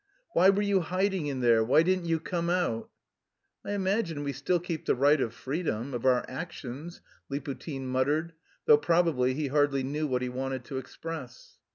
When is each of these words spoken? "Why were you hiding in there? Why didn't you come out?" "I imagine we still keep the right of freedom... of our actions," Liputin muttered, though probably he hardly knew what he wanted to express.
"Why 0.33 0.49
were 0.49 0.63
you 0.63 0.79
hiding 0.79 1.27
in 1.27 1.41
there? 1.41 1.63
Why 1.63 1.83
didn't 1.83 2.05
you 2.05 2.19
come 2.19 2.49
out?" 2.49 2.89
"I 3.63 3.73
imagine 3.73 4.23
we 4.23 4.33
still 4.33 4.59
keep 4.59 4.87
the 4.87 4.95
right 4.95 5.21
of 5.21 5.31
freedom... 5.31 5.93
of 5.93 6.07
our 6.07 6.25
actions," 6.27 7.01
Liputin 7.29 7.85
muttered, 7.85 8.33
though 8.65 8.79
probably 8.79 9.35
he 9.35 9.49
hardly 9.49 9.83
knew 9.83 10.07
what 10.07 10.23
he 10.23 10.29
wanted 10.29 10.65
to 10.65 10.79
express. 10.79 11.59